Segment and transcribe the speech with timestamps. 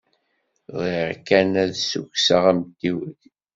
[0.77, 3.21] Bɣiɣ kan ad d-ssukkseɣ amtiweg.